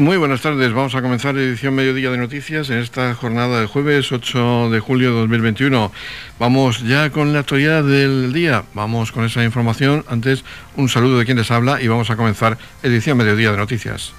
[0.00, 0.72] Muy buenas tardes.
[0.72, 5.12] Vamos a comenzar edición mediodía de noticias en esta jornada de jueves 8 de julio
[5.12, 5.92] de 2021.
[6.38, 8.64] Vamos ya con la actualidad del día.
[8.72, 10.06] Vamos con esa información.
[10.08, 10.42] Antes,
[10.74, 14.14] un saludo de quien les habla y vamos a comenzar edición mediodía de noticias.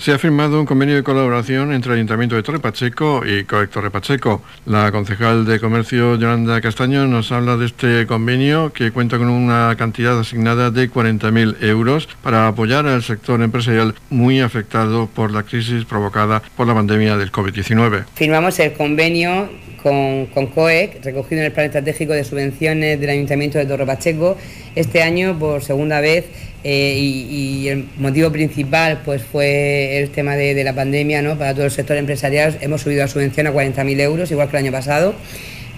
[0.00, 3.68] Se ha firmado un convenio de colaboración entre el Ayuntamiento de Torre Pacheco y COEC
[3.68, 4.42] Torre Pacheco.
[4.64, 9.74] La concejal de Comercio, Yolanda Castaño, nos habla de este convenio que cuenta con una
[9.76, 15.84] cantidad asignada de 40.000 euros para apoyar al sector empresarial muy afectado por la crisis
[15.84, 18.06] provocada por la pandemia del COVID-19.
[18.14, 19.50] Firmamos el convenio
[19.82, 24.36] con, con, COEC, recogido en el Plan Estratégico de Subvenciones del Ayuntamiento de Torre Pacheco,
[24.74, 26.26] este año por segunda vez
[26.62, 31.38] eh, y, el motivo principal pues fue el tema de, la pandemia ¿no?
[31.38, 32.58] para todo el sector empresarial.
[32.60, 35.14] Hemos subido la subvención a 40.000 euros, igual que el año pasado.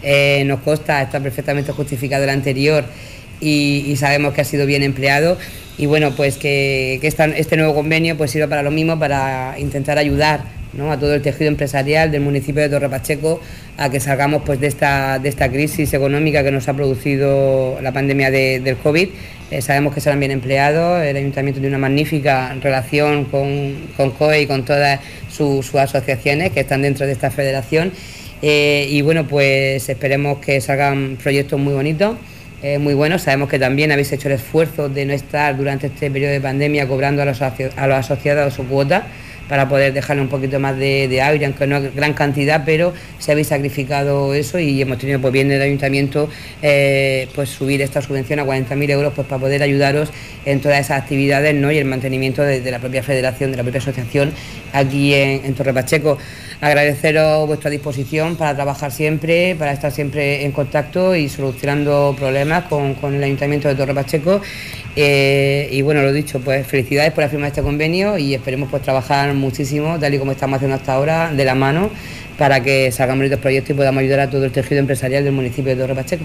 [0.02, 2.84] Eh, nos consta, está perfectamente justificado el anterior
[3.40, 5.38] y, sabemos que ha sido bien empleado.
[5.78, 10.61] Y bueno, pues que, este nuevo convenio pues sirva para lo mismo, para intentar ayudar
[10.90, 13.40] a todo el tejido empresarial del municipio de Torre Pacheco
[13.76, 17.92] a que salgamos pues, de, esta, de esta crisis económica que nos ha producido la
[17.92, 19.08] pandemia del COVID.
[19.50, 24.42] Eh, sabemos que serán bien empleados, el ayuntamiento tiene una magnífica relación con, con COE
[24.42, 27.92] y con todas sus, asociaciones que están dentro de esta federación.
[28.40, 32.16] Eh, y bueno, pues esperemos que salgan proyectos muy bonitos.
[32.62, 33.22] Eh, muy buenos.
[33.22, 36.86] Sabemos que también habéis hecho el esfuerzo de no estar durante este periodo de pandemia
[36.86, 39.06] cobrando a los, a los asociados su cuota
[39.52, 43.32] para poder dejarle un poquito más de, aire, aunque no es gran cantidad, pero se
[43.32, 46.30] habéis sacrificado eso y hemos tenido pues bien el ayuntamiento
[46.62, 50.08] eh, pues subir esta subvención a 40.000 euros pues para poder ayudaros
[50.46, 51.70] en todas esas actividades ¿no?
[51.70, 54.32] y el mantenimiento de, la propia federación, de la propia asociación
[54.72, 56.16] aquí en, Torre Pacheco.
[56.62, 63.14] Agradeceros vuestra disposición para trabajar siempre, para estar siempre en contacto y solucionando problemas con
[63.14, 64.40] el Ayuntamiento de Torre Pacheco
[64.96, 68.70] eh, y bueno, lo dicho, pues felicidades por la firma de este convenio y esperemos
[68.70, 71.90] pues trabajar muchísimo, tal y como estamos haciendo hasta ahora, de la mano,
[72.38, 75.74] para que salgamos estos proyectos y podamos ayudar a todo el tejido empresarial del municipio
[75.74, 76.24] de Torre Pacheco.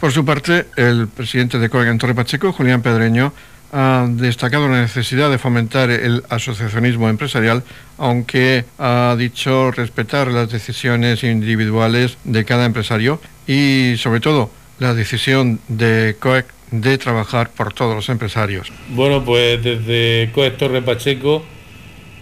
[0.00, 3.34] Por su parte, el presidente de COEG en Torre Pacheco, Julián Pedreño,
[3.72, 7.62] ha destacado la necesidad de fomentar el asociacionismo empresarial,
[7.98, 15.60] aunque ha dicho respetar las decisiones individuales de cada empresario y, sobre todo, la decisión
[15.68, 18.70] de COEC de trabajar por todos los empresarios.
[18.88, 21.44] Bueno, pues desde COEC Torre Pacheco,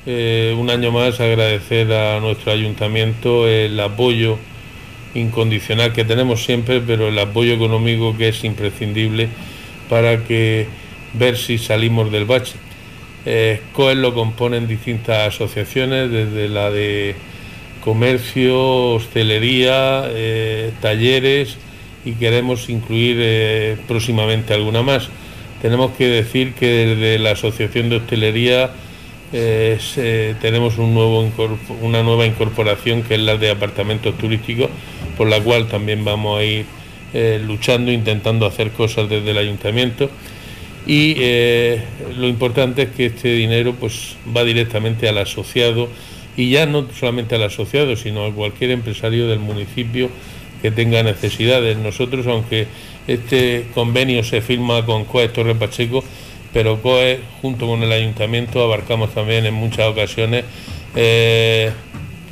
[0.06, 4.38] eh, un año más agradecer a nuestro ayuntamiento el apoyo
[5.14, 9.28] incondicional que tenemos siempre, pero el apoyo económico que es imprescindible
[9.88, 10.66] para que
[11.14, 12.54] ver si salimos del bache.
[13.26, 17.14] Eh, COEC lo componen distintas asociaciones, desde la de
[17.82, 21.56] comercio, hostelería, eh, talleres,
[22.04, 25.08] y queremos incluir eh, próximamente alguna más.
[25.62, 28.70] Tenemos que decir que desde la Asociación de Hostelería
[29.32, 31.28] eh, tenemos un nuevo,
[31.82, 34.70] una nueva incorporación que es la de apartamentos turísticos,
[35.16, 36.64] por la cual también vamos a ir
[37.12, 40.10] eh, luchando, intentando hacer cosas desde el ayuntamiento.
[40.86, 41.16] Y
[42.16, 45.90] lo importante es que este dinero pues, va directamente al asociado
[46.34, 50.08] y ya no solamente al asociado, sino a cualquier empresario del municipio
[50.62, 51.76] que tenga necesidades.
[51.76, 52.66] Nosotros, aunque
[53.06, 56.04] este convenio se firma con COE Torre Pacheco,
[56.52, 60.44] pero COE junto con el ayuntamiento abarcamos también en muchas ocasiones
[60.96, 61.70] eh,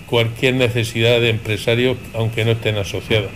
[0.07, 3.31] cualquier necesidad de empresarios, aunque no estén asociados.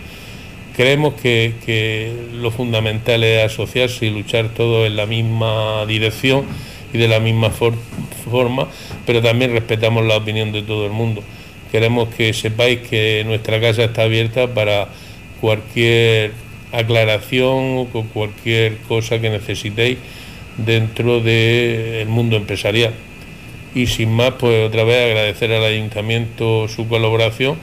[0.75, 6.45] Creemos que, lo fundamental es asociarse y luchar todos en la misma dirección
[6.93, 8.67] y de la misma forma,
[9.05, 11.23] pero también respetamos la opinión de todo el mundo.
[11.71, 14.89] Queremos que sepáis que nuestra casa está abierta para
[15.39, 16.31] cualquier
[16.71, 19.97] aclaración o cualquier cosa que necesitéis
[20.57, 22.93] dentro del mundo empresarial.
[23.73, 27.57] Y sin más, pues otra vez agradecer al ayuntamiento su colaboración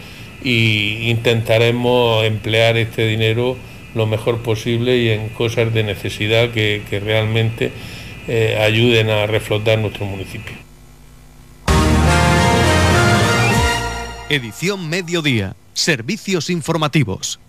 [0.44, 3.56] e intentaremos emplear este dinero
[3.94, 7.72] lo mejor posible y en cosas de necesidad que, realmente
[8.28, 10.67] eh, ayuden a reflotar nuestro municipio.
[14.30, 15.56] Edición Mediodía.
[15.72, 17.40] Servicios informativos.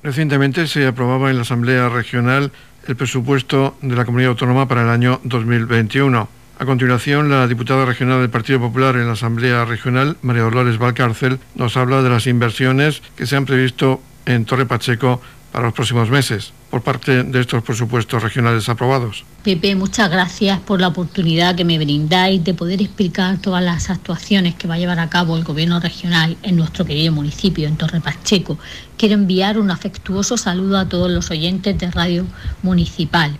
[0.00, 2.52] Recientemente se aprobaba en la Asamblea Regional
[2.86, 6.28] el presupuesto de la Comunidad Autónoma para el año 2021.
[6.60, 11.40] A continuación, la diputada regional del Partido Popular en la Asamblea Regional, María Dolores Valcárcel,
[11.56, 15.20] nos habla de las inversiones que se han previsto en Torre Pacheco
[15.52, 19.24] para los próximos meses por parte de estos presupuestos regionales aprobados.
[19.42, 24.54] Pepe, muchas gracias por la oportunidad que me brindáis de poder explicar todas las actuaciones
[24.54, 28.00] que va a llevar a cabo el Gobierno regional en nuestro querido municipio, en Torre
[28.00, 28.58] Pacheco.
[28.98, 32.26] Quiero enviar un afectuoso saludo a todos los oyentes de Radio
[32.62, 33.38] Municipal.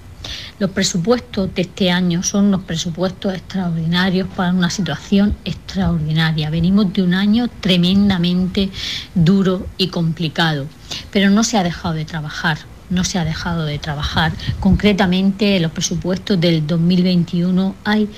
[0.58, 6.50] Los presupuestos de este año son unos presupuestos extraordinarios para una situación extraordinaria.
[6.50, 8.70] Venimos de un año tremendamente
[9.14, 10.66] duro y complicado,
[11.12, 12.58] pero no se ha dejado de trabajar
[12.90, 14.32] no se ha dejado de trabajar.
[14.60, 18.08] Concretamente, en los presupuestos del 2021 hay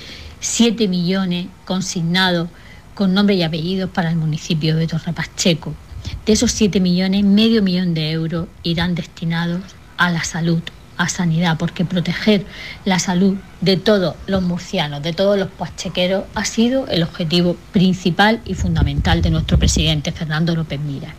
[0.41, 2.49] 7 millones consignados
[2.95, 5.75] con nombre y apellidos para el municipio de Torre Pacheco.
[6.25, 9.61] De esos 7 millones, medio millón de euros irán destinados
[9.97, 10.62] a la salud
[11.00, 12.44] a sanidad, porque proteger
[12.85, 18.43] la salud de todos los murcianos, de todos los pachequeros, ha sido el objetivo principal
[18.44, 21.14] y fundamental de nuestro presidente Fernando López Mira.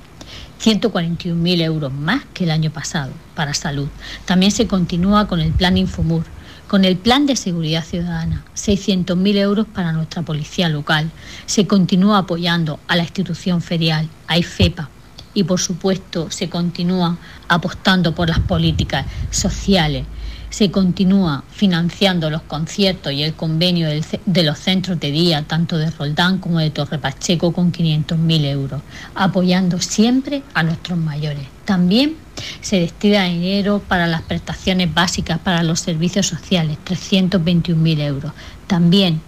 [0.64, 3.88] 141.000 euros más que el año pasado para salud.
[4.26, 6.26] También se continúa con el plan Infomur,
[6.68, 11.10] con el plan de seguridad ciudadana, 600.000 euros para nuestra policía local.
[11.48, 14.90] Se continúa apoyando a la institución ferial, a IFEPA,
[15.34, 17.18] y por supuesto se continúa
[17.48, 20.06] apostando por las políticas sociales,
[20.50, 25.90] se continúa financiando los conciertos y el convenio de los centros de día, tanto de
[25.92, 28.82] Roldán como de Torre Pacheco, con 500.000 euros,
[29.16, 31.48] apoyando siempre a nuestros mayores.
[31.64, 32.18] También
[32.60, 38.34] se destina dinero para las prestaciones básicas para los servicios sociales, 321.000 euros.
[38.68, 39.22] También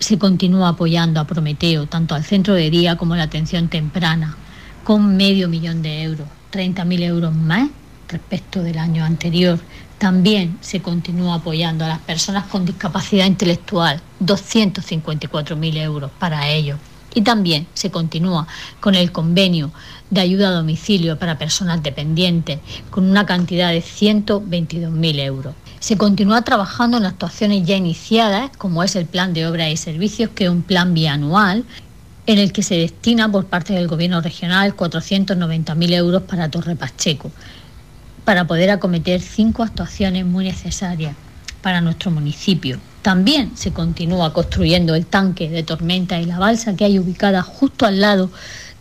[0.00, 4.36] se continúa apoyando a Prometeo, tanto al centro de día como a la atención temprana,
[4.90, 7.70] con medio millón de euros, 30.000 euros más
[8.08, 9.60] respecto del año anterior.
[9.98, 16.76] También se continúa apoyando a las personas con discapacidad intelectual, 254.000 euros para ellos.
[17.14, 18.48] Y también se continúa
[18.80, 19.70] con el convenio
[20.10, 22.58] de ayuda a domicilio para personas dependientes,
[22.90, 25.54] con una cantidad de 122.000 euros.
[25.78, 30.30] Se continúa trabajando en actuaciones ya iniciadas, como es el plan de obras y servicios,
[30.30, 31.64] que es un plan bianual
[32.26, 37.30] en el que se destina por parte del Gobierno regional 490.000 euros para Torre Pacheco,
[38.24, 41.14] para poder acometer cinco actuaciones muy necesarias
[41.62, 42.78] para nuestro municipio.
[43.02, 47.86] También se continúa construyendo el tanque de tormenta y la balsa que hay ubicada justo
[47.86, 48.30] al lado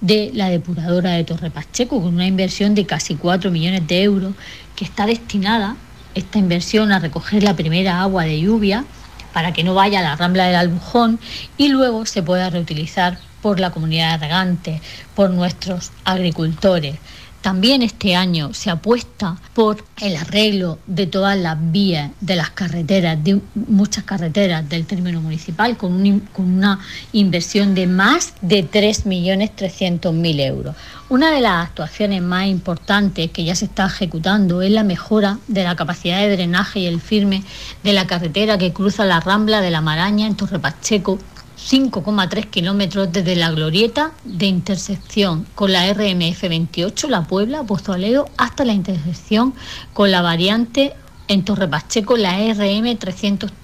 [0.01, 4.33] de la depuradora de Torre Pacheco, con una inversión de casi 4 millones de euros,
[4.75, 5.75] que está destinada
[6.15, 8.85] esta inversión a recoger la primera agua de lluvia
[9.33, 11.19] para que no vaya a la rambla del Albujón
[11.57, 14.81] y luego se pueda reutilizar por la comunidad regante,
[15.15, 16.95] por nuestros agricultores.
[17.41, 23.23] También este año se apuesta por el arreglo de todas las vías de las carreteras,
[23.23, 26.79] de muchas carreteras del término municipal, con, una
[27.13, 30.75] inversión de más de 3.300.000 euros.
[31.07, 35.63] Una de las actuaciones más importantes que ya se está ejecutando es la mejora de
[35.63, 37.43] la capacidad de drenaje y el firme
[37.85, 41.19] de la carretera que cruza la Rambla de la Maraña en Torre Pacheco
[41.67, 48.65] 5,3 kilómetros desde la glorieta de intersección con la RMF 28, La Puebla, Pozoleo, hasta
[48.65, 49.53] la intersección
[49.93, 50.93] con la variante
[51.27, 52.97] en Torre Pacheco, la RM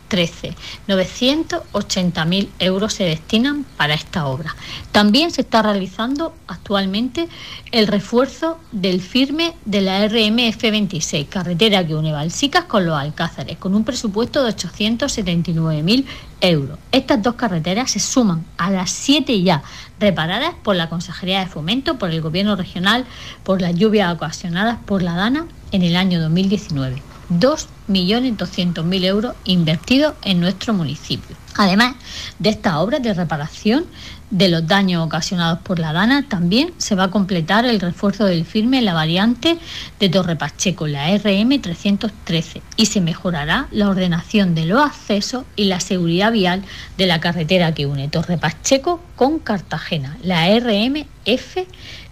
[0.08, 0.56] 313.
[0.88, 4.56] 980.000 euros se destinan para esta obra.
[4.92, 7.28] También se está realizando actualmente
[7.72, 13.58] el refuerzo del firme de la RMF 26, carretera que une Balsicas con los Alcázares,
[13.58, 16.06] con un presupuesto de 879.000
[16.42, 16.78] euros.
[16.92, 19.64] Estas dos carreteras se suman a las siete ya
[20.00, 23.06] reparadas por la Consejería de Fomento, por el Gobierno Regional,
[23.44, 27.15] por las lluvias ocasionadas por la DANA en el año 2019.
[27.30, 31.36] 2.200.000 euros invertidos en nuestro municipio.
[31.58, 31.96] Además
[32.38, 33.86] de esta obra de reparación
[34.30, 38.46] de los daños ocasionados por la Dana, también se va a completar el refuerzo del
[38.46, 39.58] firme en la variante
[40.00, 45.66] de Torre Pacheco, la RM 313, y se mejorará la ordenación de los accesos y
[45.66, 46.64] la seguridad vial
[46.98, 51.58] de la carretera que une Torre Pacheco con Cartagena, la RMF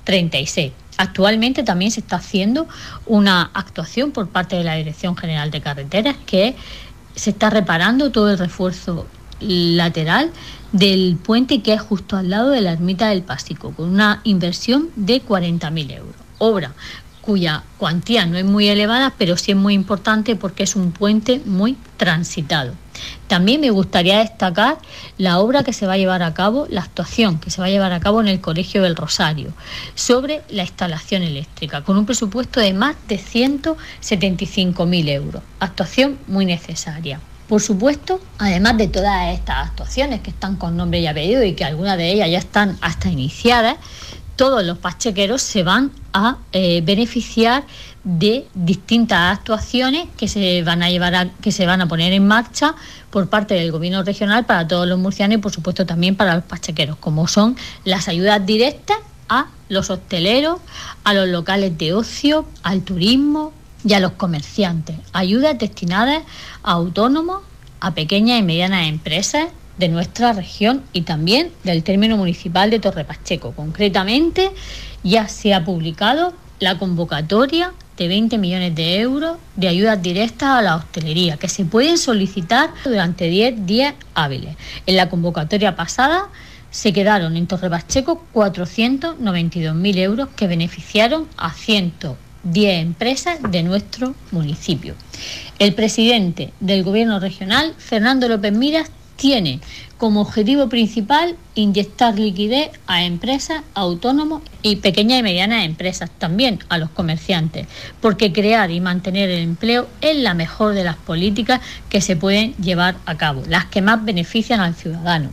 [0.06, 2.68] 36 Actualmente también se está haciendo
[3.06, 6.56] una actuación por parte de la Dirección General de Carreteras que
[7.16, 9.08] se está reparando todo el refuerzo
[9.40, 10.32] lateral
[10.72, 14.90] del puente que es justo al lado de la ermita del Pásico, con una inversión
[14.96, 16.16] de 40.000 euros.
[16.40, 16.74] Obra
[17.22, 21.42] cuya cuantía no es muy elevada, pero sí es muy importante porque es un puente
[21.46, 22.74] muy transitado.
[23.28, 24.78] También me gustaría destacar
[25.18, 27.70] la obra que se va a llevar a cabo, la actuación que se va a
[27.70, 29.54] llevar a cabo en el Colegio del Rosario
[29.96, 35.44] sobre la instalación eléctrica, con un presupuesto de más de 175.000 euros.
[35.60, 37.20] Actuación muy necesaria.
[37.48, 41.66] Por supuesto, además de todas estas actuaciones que están con nombre y apellido y que
[41.66, 43.76] algunas de ellas ya están hasta iniciadas,
[44.36, 47.64] todos los pachequeros se van a eh, beneficiar
[48.04, 52.28] de distintas actuaciones que se van a llevar a, que se van a poner en
[52.28, 52.76] marcha
[53.10, 56.44] por parte del gobierno regional para todos los murcianos y por supuesto también para los
[56.44, 58.98] pachequeros, como son las ayudas directas
[59.30, 60.60] a los hosteleros,
[61.04, 63.54] a los locales de ocio, al turismo,
[63.86, 64.96] y a los comerciantes.
[65.12, 66.24] Ayudas destinadas
[66.64, 67.42] a autónomos,
[67.80, 73.06] a pequeñas y medianas empresas de nuestra región y también del término municipal de Torre
[73.06, 73.54] Pacheco.
[73.54, 74.52] Concretamente,
[75.04, 80.62] ya se ha publicado la convocatoria de 20 millones de euros de ayudas directas a
[80.62, 84.56] la hostelería que se pueden solicitar durante 10 días hábiles.
[84.86, 86.30] En la convocatoria pasada
[86.72, 94.96] se quedaron en Torre Pacheco 492.000 euros que beneficiaron a 110 empresas de nuestro municipio.
[95.60, 98.90] El presidente del Gobierno regional, Fernando López Miras,
[99.24, 99.62] tiene
[99.98, 106.78] como objetivo principal inyectar liquidez a empresas, autónomos y pequeñas y medianas empresas, también a
[106.78, 107.66] los comerciantes,
[108.02, 112.54] porque crear y mantener el empleo es la mejor de las políticas que se pueden
[112.56, 115.30] llevar a cabo, las que más benefician al ciudadano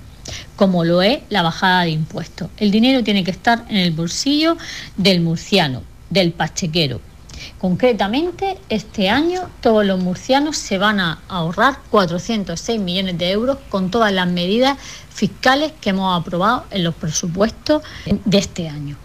[0.54, 2.48] como lo es la bajada de impuestos.
[2.58, 4.56] El dinero tiene que estar en el bolsillo
[4.96, 7.00] del murciano, del pachequero,
[7.58, 13.90] Concretamente, este año todos los murcianos se van a ahorrar 406 millones de euros con
[13.90, 14.78] todas las medidas
[15.12, 17.82] fiscales que hemos aprobado en los presupuestos
[18.24, 18.96] de este año.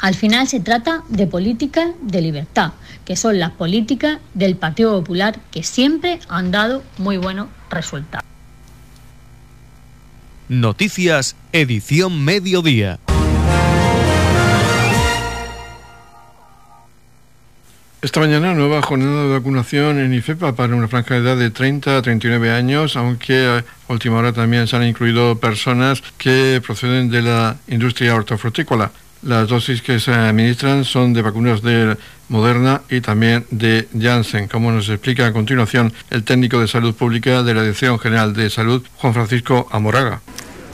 [0.00, 2.72] Al final se trata de políticas de libertad,
[3.04, 8.26] que son las políticas del Partido Popular que siempre han dado muy buenos resultados.
[10.48, 12.98] Noticias, edición mediodía.
[18.02, 21.98] Esta mañana nueva jornada de vacunación en IFEPA para una franja de edad de 30
[21.98, 27.22] a 39 años, aunque a última hora también se han incluido personas que proceden de
[27.22, 28.90] la industria hortofrutícola.
[29.22, 31.96] Las dosis que se administran son de vacunas de
[32.28, 37.44] Moderna y también de Janssen, como nos explica a continuación el técnico de salud pública
[37.44, 40.22] de la Dirección General de Salud, Juan Francisco Amoraga.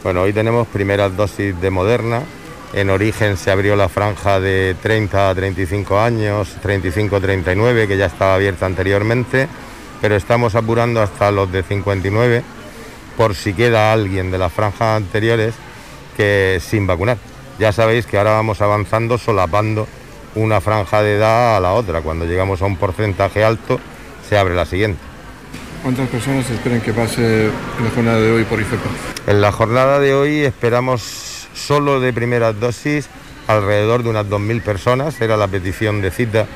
[0.03, 2.23] Bueno, hoy tenemos primeras dosis de Moderna,
[2.73, 8.35] en origen se abrió la franja de 30 a 35 años, 35-39, que ya estaba
[8.35, 9.49] abierta anteriormente,
[10.01, 12.43] pero estamos apurando hasta los de 59
[13.17, 15.55] por si queda alguien de las franjas anteriores
[16.17, 17.19] que sin vacunar.
[17.59, 19.89] Ya sabéis que ahora vamos avanzando solapando
[20.35, 22.01] una franja de edad a la otra.
[22.01, 23.81] Cuando llegamos a un porcentaje alto,
[24.29, 25.01] se abre la siguiente.
[25.83, 28.89] ¿Cuántas personas esperan que pase en la jornada de hoy por IFEPA?
[29.27, 31.28] En la jornada de hoy esperamos
[31.69, 33.11] solo de primeras dosis
[33.47, 36.47] alrededor de unas 2.000 personas, era la petición de cita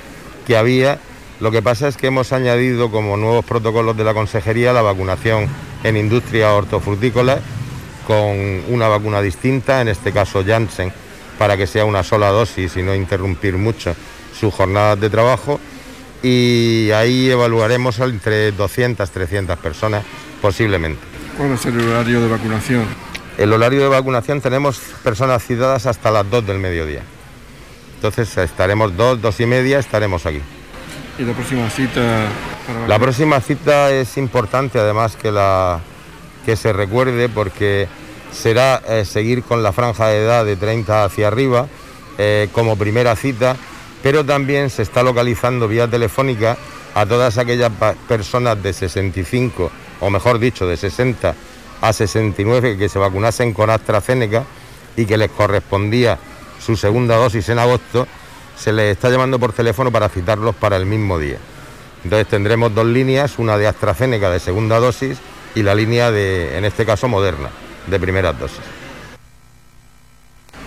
[0.46, 0.98] que había.
[1.38, 5.48] Lo que pasa es que hemos añadido como nuevos protocolos de la consejería la vacunación
[5.84, 7.40] en industria hortofrutícola
[8.06, 10.90] con una vacuna distinta, en este caso Janssen,
[11.38, 13.94] para que sea una sola dosis y no interrumpir mucho
[14.34, 15.60] sus jornadas de trabajo.
[16.22, 20.04] Y ahí evaluaremos entre 200, 300 personas
[20.40, 21.02] posiblemente.
[21.36, 23.11] ¿Cuál es el horario de vacunación?
[23.38, 27.02] El horario de vacunación tenemos personas citadas hasta las 2 del mediodía.
[27.94, 30.40] Entonces estaremos dos, dos y media, estaremos aquí.
[31.18, 32.26] ¿Y la próxima cita?
[32.88, 35.80] la próxima cita es importante además que, la,
[36.44, 37.86] que se recuerde porque
[38.32, 41.68] será eh, seguir con la franja de edad de 30 hacia arriba
[42.18, 43.56] eh, como primera cita,
[44.02, 46.56] pero también se está localizando vía telefónica
[46.94, 47.70] a todas aquellas
[48.08, 49.70] personas de 65,
[50.00, 51.34] o mejor dicho, de 60
[51.82, 54.44] a 69 que se vacunasen con AstraZeneca
[54.96, 56.18] y que les correspondía
[56.64, 58.06] su segunda dosis en agosto,
[58.56, 61.38] se les está llamando por teléfono para citarlos para el mismo día.
[62.04, 65.18] Entonces tendremos dos líneas, una de AstraZeneca de segunda dosis
[65.54, 67.50] y la línea de, en este caso, Moderna,
[67.86, 68.81] de primera dosis.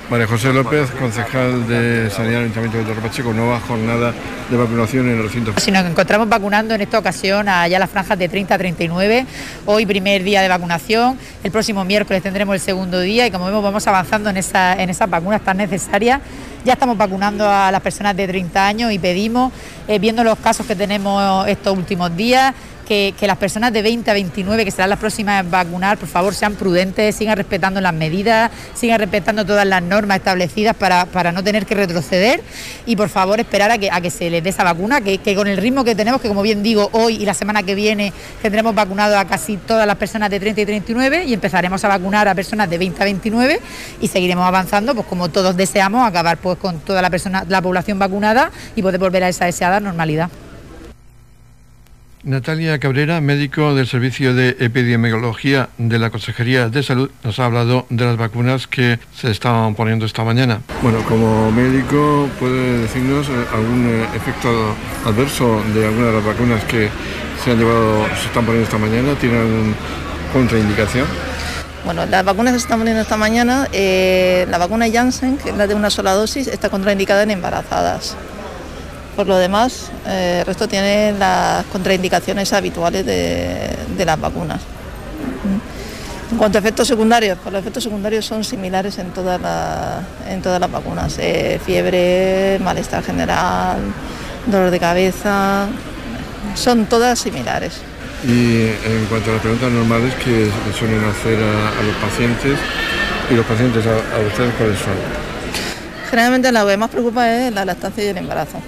[0.10, 4.14] María José López, concejal de Sanidad del Ayuntamiento de Torre nueva jornada
[4.52, 5.54] de vacunación en el recinto.
[5.58, 9.26] Si nos encontramos vacunando en esta ocasión allá las franjas de 30 a 39,
[9.66, 13.64] hoy primer día de vacunación, el próximo miércoles tendremos el segundo día y como vemos
[13.64, 16.22] vamos avanzando en esas vacunas tan necesarias.
[16.64, 19.54] Ya estamos vacunando a las personas de 30 años y pedimos,
[19.88, 22.54] eh, viendo los casos que tenemos estos últimos días,
[22.86, 26.34] que, las personas de 20 a 29, que serán las próximas a vacunar, por favor
[26.34, 31.66] sean prudentes, sigan respetando las medidas, sigan respetando todas las normas establecidas para, no tener
[31.66, 32.42] que retroceder
[32.86, 35.48] y por favor esperar a que, a que se les dé esa vacuna, que, con
[35.48, 38.76] el ritmo que tenemos, que como bien digo, hoy y la semana que viene tendremos
[38.76, 42.36] vacunado a casi todas las personas de 30 y 39 y empezaremos a vacunar a
[42.36, 43.60] personas de 20 a 29
[44.02, 47.98] y seguiremos avanzando, pues como todos deseamos, acabar pues con toda la, persona, la población
[47.98, 50.30] vacunada y poder volver a esa deseada normalidad.
[52.26, 57.86] Natalia Cabrera, médico del Servicio de Epidemiología de la Consejería de Salud, nos ha hablado
[57.92, 60.60] de las vacunas que se estaban poniendo esta mañana.
[60.82, 64.50] Bueno, como médico, ¿puede decirnos eh, algún eh, efecto
[65.06, 66.90] adverso de alguna de las vacunas que
[67.44, 69.14] se han llevado, se están poniendo esta mañana?
[69.20, 69.76] ¿Tiene alguna
[70.34, 71.06] contraindicación?
[71.86, 75.58] Bueno, las vacunas que se están poniendo esta mañana, eh, la vacuna Janssen, que es
[75.58, 78.18] la de una sola dosis, está contraindicada en embarazadas.
[79.16, 84.60] Por lo demás, eh, el resto tiene las contraindicaciones habituales de, las vacunas.
[86.32, 89.40] En cuanto a efectos secundarios, pues los efectos secundarios son similares en todas,
[90.28, 91.16] en todas las vacunas.
[91.20, 93.78] Eh, fiebre, malestar general,
[94.48, 95.68] dolor de cabeza,
[96.56, 97.74] son todas similares.
[98.28, 102.58] Y en cuanto a las preguntas normales que suelen hacer a, los pacientes,
[103.30, 104.94] y los pacientes a, ustedes, ¿cuáles son?
[106.10, 108.60] Generalmente la que más preocupa es la lactancia y el embarazo,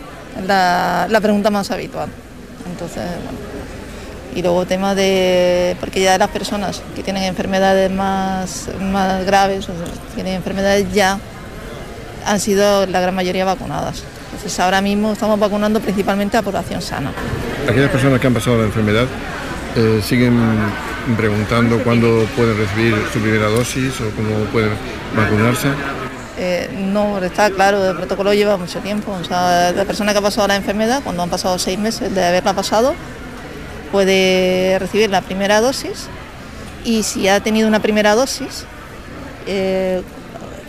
[0.46, 2.10] la, la pregunta más habitual.
[2.72, 3.48] Entonces, bueno.
[4.36, 9.72] Y luego tema de, porque ya las personas que tienen enfermedades más, más graves, o
[10.14, 11.18] tienen enfermedades ya,
[12.24, 14.04] han sido la gran mayoría vacunadas.
[14.34, 17.12] Entonces ahora mismo estamos vacunando principalmente a población sana.
[17.68, 19.08] Aquellas personas que han pasado la enfermedad
[19.76, 20.38] eh, siguen
[21.18, 24.72] preguntando cuándo pueden recibir su primera dosis o cómo pueden
[25.16, 25.70] vacunarse.
[26.38, 29.12] Eh, no, está claro, el protocolo lleva mucho tiempo.
[29.12, 32.24] O sea, la persona que ha pasado la enfermedad, cuando han pasado seis meses de
[32.24, 32.94] haberla pasado,
[33.92, 36.08] puede recibir la primera dosis
[36.84, 38.66] y si ha tenido una primera dosis
[39.46, 40.02] eh,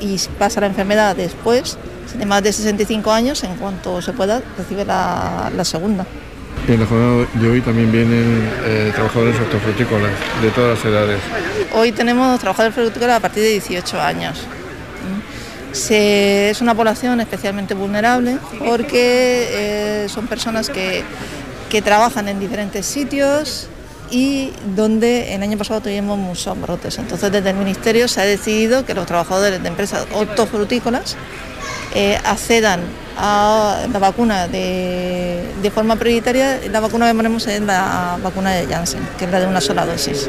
[0.00, 1.76] y pasa la enfermedad después,
[2.16, 6.06] de más de 65 años, en cuanto se pueda, recibe la, segunda.
[6.66, 11.20] Y en la jornada de hoy también vienen eh, trabajadores hortofrutícolas de todas las edades.
[11.74, 14.46] Hoy tenemos trabajadores hortofrutícolas a partir de 18 años.
[15.72, 19.48] Es una población especialmente vulnerable porque
[20.04, 21.02] eh, son personas que,
[21.68, 23.68] que trabajan en diferentes sitios,
[24.10, 26.98] y donde el año pasado tuvimos muchos brotes.
[26.98, 31.16] Entonces desde el Ministerio se ha decidido que los trabajadores de empresas hortofrutícolas
[31.94, 32.80] eh, accedan
[33.16, 39.06] a la vacuna de, forma prioritaria, la vacuna que ponemos es la vacuna de Janssen,
[39.18, 40.28] que es la de una sola dosis.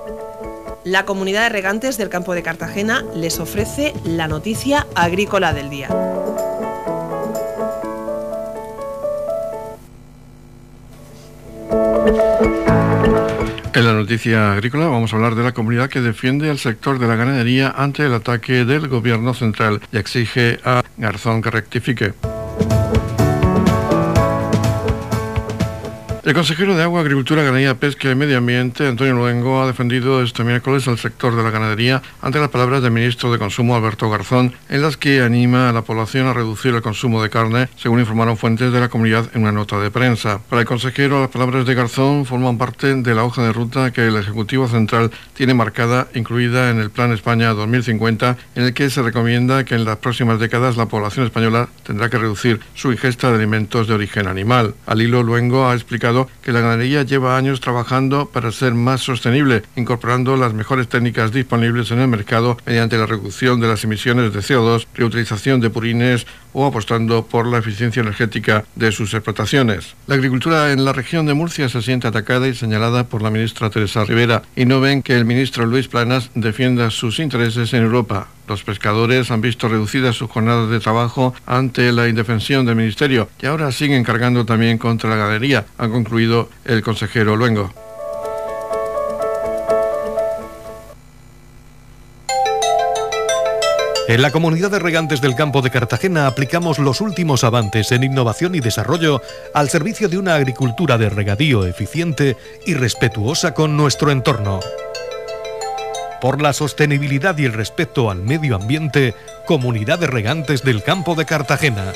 [0.83, 5.89] La comunidad de regantes del campo de Cartagena les ofrece la noticia agrícola del día.
[13.73, 17.07] En la noticia agrícola vamos a hablar de la comunidad que defiende al sector de
[17.07, 22.13] la ganadería ante el ataque del gobierno central y exige a Garzón que rectifique.
[26.23, 30.43] El consejero de Agua, Agricultura, Ganadería, Pesca y Medio Ambiente, Antonio Luengo, ha defendido este
[30.43, 34.53] miércoles al sector de la ganadería ante las palabras del ministro de Consumo, Alberto Garzón,
[34.69, 38.37] en las que anima a la población a reducir el consumo de carne, según informaron
[38.37, 40.39] fuentes de la comunidad en una nota de prensa.
[40.47, 44.05] Para el consejero, las palabras de Garzón forman parte de la hoja de ruta que
[44.05, 49.01] el Ejecutivo Central tiene marcada, incluida en el Plan España 2050, en el que se
[49.01, 53.37] recomienda que en las próximas décadas la población española tendrá que reducir su ingesta de
[53.37, 54.75] alimentos de origen animal.
[54.85, 56.10] Al hilo, Luengo ha explicado
[56.41, 61.91] que la ganadería lleva años trabajando para ser más sostenible, incorporando las mejores técnicas disponibles
[61.91, 66.65] en el mercado mediante la reducción de las emisiones de CO2, reutilización de purines o
[66.65, 69.95] apostando por la eficiencia energética de sus explotaciones.
[70.07, 73.69] La agricultura en la región de Murcia se siente atacada y señalada por la ministra
[73.69, 78.27] Teresa Rivera y no ven que el ministro Luis Planas defienda sus intereses en Europa.
[78.51, 83.45] Los pescadores han visto reducidas sus jornadas de trabajo ante la indefensión del ministerio y
[83.45, 87.73] ahora siguen cargando también contra la galería, ha concluido el consejero Luengo.
[94.09, 98.53] En la comunidad de regantes del campo de Cartagena aplicamos los últimos avances en innovación
[98.55, 99.21] y desarrollo
[99.53, 102.35] al servicio de una agricultura de regadío eficiente
[102.65, 104.59] y respetuosa con nuestro entorno
[106.21, 109.15] por la sostenibilidad y el respeto al medio ambiente,
[109.47, 111.93] Comunidad de Regantes del Campo de Cartagena.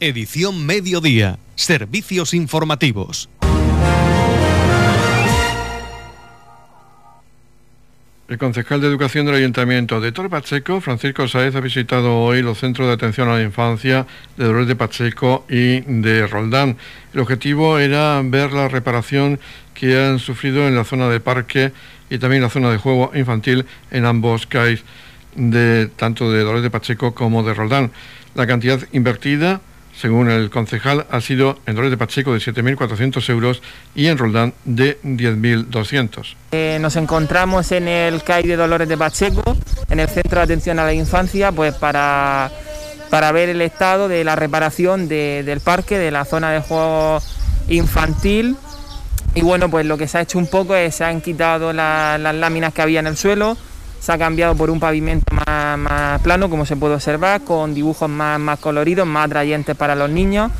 [0.00, 1.38] Edición Mediodía.
[1.54, 3.28] Servicios informativos.
[8.28, 12.58] El concejal de Educación del Ayuntamiento de Torre Pacheco, Francisco Saez, ha visitado hoy los
[12.58, 16.78] centros de atención a la infancia de Dolores de Pacheco y de Roldán.
[17.12, 19.40] El objetivo era ver la reparación
[19.74, 21.72] que han sufrido en la zona de parque
[22.10, 24.82] y también la zona de juego infantil en ambos CAIs,
[25.36, 27.92] de, tanto de Dolores de Pacheco como de Roldán.
[28.34, 29.60] La cantidad invertida,
[29.96, 33.62] según el concejal, ha sido en Dolores de Pacheco de 7.400 euros
[33.94, 36.34] y en Roldán de 10.200.
[36.52, 39.56] Eh, nos encontramos en el CAI de Dolores de Pacheco,
[39.88, 42.50] en el Centro de Atención a la Infancia, pues para
[43.10, 47.20] para ver el estado de la reparación del parque, de la zona de juego
[47.68, 48.56] infantil.
[49.34, 52.34] Y bueno, pues lo que se ha hecho un poco es se han quitado las
[52.34, 53.56] láminas que había en el suelo,
[54.00, 58.40] se ha cambiado por un pavimento más, plano, como se puede observar, con dibujos más,
[58.40, 60.50] más coloridos, más atrayentes para los niños.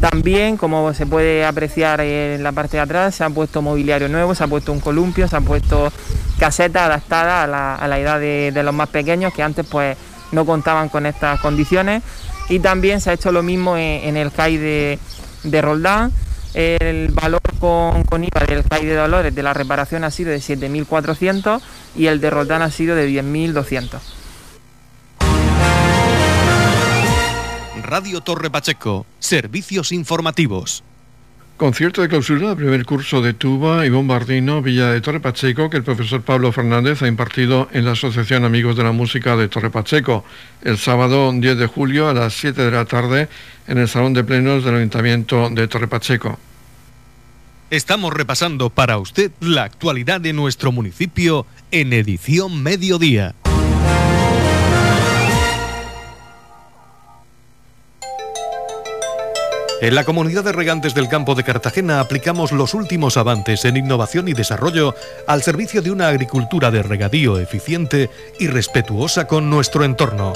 [0.00, 4.34] También, como se puede apreciar en la parte de atrás, se ha puesto mobiliario nuevo,
[4.34, 5.92] se ha puesto un columpio, se ha puesto
[6.38, 9.96] casetas adaptadas a la, edad de, los más pequeños que antes pues
[10.32, 12.02] no contaban con estas condiciones.
[12.48, 14.98] Y también se ha hecho lo mismo en, el CAI de,
[15.42, 16.12] de Roldán.
[16.54, 20.38] El valor con, con, IVA del CAI de Dolores de la reparación ha sido de
[20.38, 21.60] 7.400
[21.96, 24.00] y el de Roldán ha sido de 10.200.
[27.82, 30.82] Radio Torre Pacheco, servicios informativos.
[31.56, 35.78] Concierto de clausura del primer curso de tuba y bombardino Villa de Torre Pacheco que
[35.78, 39.70] el profesor Pablo Fernández ha impartido en la Asociación Amigos de la Música de Torre
[39.70, 40.22] Pacheco
[40.62, 43.28] el sábado 10 de julio a las 7 de la tarde
[43.68, 46.38] en el Salón de Plenos del Ayuntamiento de Torre Pacheco.
[47.68, 53.34] Estamos repasando para usted la actualidad de nuestro municipio en edición mediodía.
[59.80, 64.28] En la comunidad de regantes del campo de Cartagena aplicamos los últimos avances en innovación
[64.28, 64.94] y desarrollo
[65.26, 70.34] al servicio de una agricultura de regadío eficiente y respetuosa con nuestro entorno.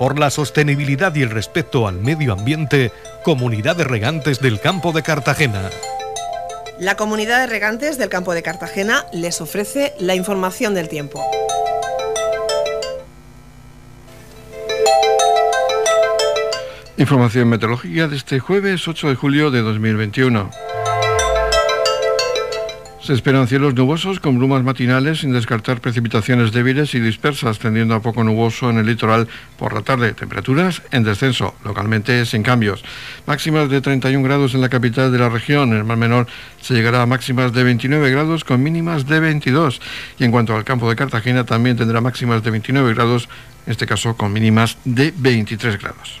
[0.00, 2.90] Por la sostenibilidad y el respeto al medio ambiente,
[3.24, 5.68] Comunidad de Regantes del Campo de Cartagena.
[6.78, 11.22] La Comunidad de Regantes del Campo de Cartagena les ofrece la información del tiempo.
[16.96, 20.50] Información meteorológica de este jueves 8 de julio de 2021.
[23.02, 28.02] Se esperan cielos nubosos con brumas matinales sin descartar precipitaciones débiles y dispersas, tendiendo a
[28.02, 29.26] poco nuboso en el litoral
[29.58, 30.12] por la tarde.
[30.12, 32.84] Temperaturas en descenso, localmente sin cambios.
[33.26, 35.70] Máximas de 31 grados en la capital de la región.
[35.70, 36.26] En el mar menor
[36.60, 39.80] se llegará a máximas de 29 grados con mínimas de 22.
[40.18, 43.30] Y en cuanto al campo de Cartagena también tendrá máximas de 29 grados,
[43.66, 46.20] en este caso con mínimas de 23 grados.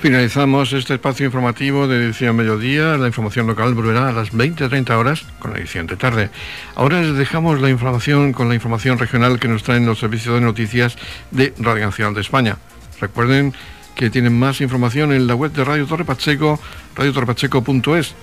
[0.00, 2.96] Finalizamos este espacio informativo de edición mediodía.
[2.96, 6.30] La información local volverá a las 20-30 horas con la edición de tarde.
[6.76, 10.40] Ahora les dejamos la información con la información regional que nos traen los servicios de
[10.40, 10.96] noticias
[11.32, 12.58] de Radio Nacional de España.
[13.00, 13.52] Recuerden
[13.96, 16.60] que tienen más información en la web de Radio Torre Pacheco,
[16.94, 18.14] radiotorrepacheco.es.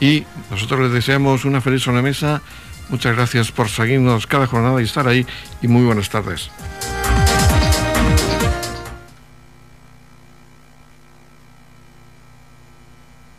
[0.00, 2.42] Y nosotros les deseamos una feliz mesa.
[2.88, 5.24] Muchas gracias por seguirnos cada jornada y estar ahí.
[5.62, 6.50] Y muy buenas tardes.